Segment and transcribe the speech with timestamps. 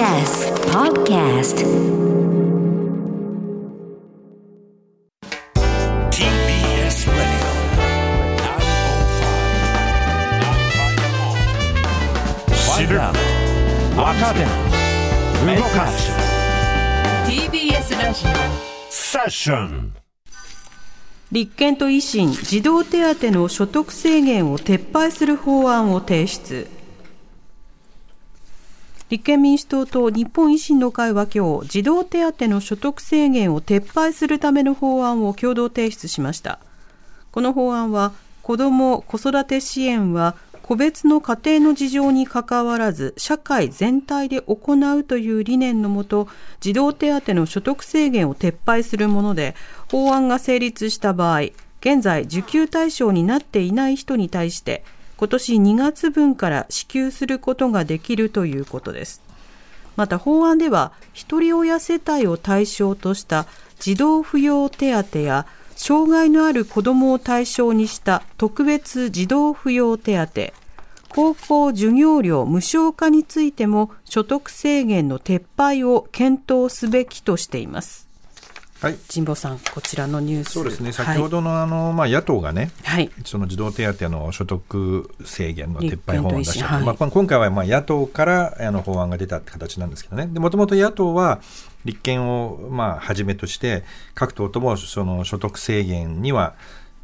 [0.00, 1.60] TBS Podcast.
[6.10, 7.04] TBS
[12.72, 13.12] Radio
[15.54, 16.10] 動かす
[17.26, 18.24] TBS ラジ
[18.88, 19.92] セッション
[21.30, 26.79] 立憲と維新児童手当の所得制限を撤廃する法案を提出
[29.10, 36.60] 立憲民主党と日本維新の会は今日児童手当の所得制限を撤廃するための法案を共同提出しました。
[37.32, 38.12] この法案は
[38.44, 46.28] 子ども・子育て支援は個別の家庭の事情にかかわらず社会全体で行うという理念のもと
[46.60, 49.56] 児童手当の所得制限を撤廃するもので
[49.90, 51.40] 法案が成立した場合
[51.80, 54.84] 現在受給対象になっていない人に対して
[55.20, 59.22] 今年2月分から支給することができるということです。
[59.94, 63.44] また法案ではひとり親世帯を対象とした
[63.80, 70.54] 児童扶養手当や障害のある子どもを対象にした特別児童扶養手当
[71.10, 78.09] 高校授業料無償化についても所得制限の撤廃を検討すべきとしています。
[78.80, 80.52] はい、神保さんこちらのニュース。
[80.52, 86.84] そうですね、先ほどのあの、まあ、野党がね、はい、その児童手当の所得制限の撤廃法案を出したはい。
[86.84, 91.40] まあ、今回はまあ野党からあの法案が出たって形なんですけどね、もともと野党は
[91.84, 96.54] 立憲をまあはじめとして、各党ともその所得制限には、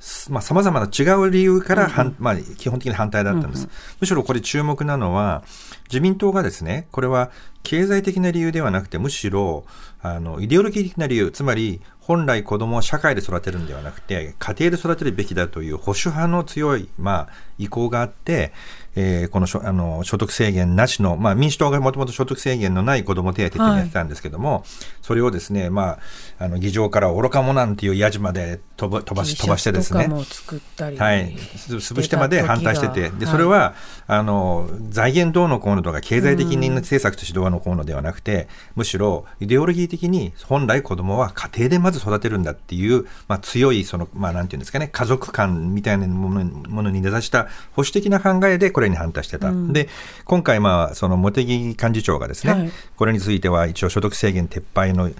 [0.00, 3.68] さまざ、まな違う理由から反、まあ、基本的に反対だったんです、
[4.00, 5.44] むしろこれ注目なのは、
[5.90, 7.30] 自民党がですね、これは
[7.62, 9.64] 経済的な理由ではなくて、むしろ、
[10.00, 11.80] あの、イデオロギー的な理由、つまり、
[12.10, 18.52] 本来子供を社会で育てるんではなくて、家庭で育てるべきだという保守派の強い、まあ、意向があって、
[18.96, 24.64] えーこのしょあの所得制限なしの、まあ、民主党がもともと所得制限のない子ども手当ってやってたんですけども、
[25.00, 25.98] それをですね、ま
[26.38, 33.74] あ、あの議場から愚か者なんていうやじまで飛ば飛ばし飛ばしてですね、とかも作ったりはい、つ潰してまで反対してて、でそれは、
[34.08, 49.52] あの財源どうのこうのとか、経済的に政策としてどうのこうのではなくて、むしろイデオロギー的に本来子供は家庭でまず育てるんだっていう、まあ、強いその、まあ、なんていうんですかね、家族観みたいなものものに根ざした保守的な考えでこれに反対してた。
[49.52, 49.88] で、
[50.24, 55.10] 今回、まあ、その茂木幹事長がですね、はいこれについては一応所得制限撤廃の、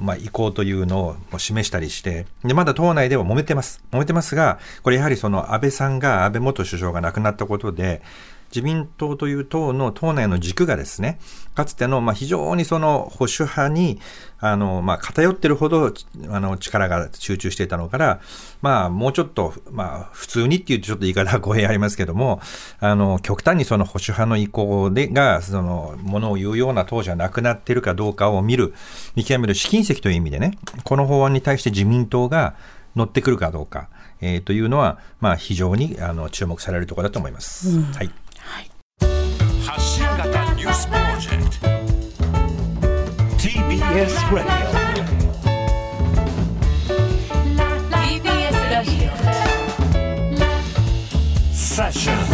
[0.00, 3.82] まあ、意向というのを示したりして、で、まだ党内では揉めてます。
[3.90, 8.00] 揉めてますが、これやはりその安倍さんが、安倍元首相が亡くなったことで、
[8.56, 11.18] 自民党という党の党内の軸がですね、
[11.54, 14.00] かつての、まあ、非常にその保守派に、
[14.38, 15.92] あの、まあ、偏ってるほど、
[16.30, 18.20] あの、力が集中していたのから、
[18.62, 22.40] まあ、もうちょっと、まあ、普通にっていうとちょっと言い方は語弊ありますけども、
[22.80, 28.72] あの、極端にその保守派の意向で、が、その、ものを言うような党じゃなくなってるかどうかを見る、
[29.16, 32.54] 見極める試金石という意味でね、この法案に対して自民党が
[32.96, 33.90] 乗ってくるかどうか、
[34.20, 37.76] えー、というのは、まあ、非常にあの注目されるところだと思います。
[37.76, 38.10] うん、はい、
[39.00, 40.88] は、ニュース
[41.20, 41.28] ジ
[43.48, 44.52] TBS ラデオ。
[47.90, 48.82] TBS ラ
[52.10, 52.25] オ。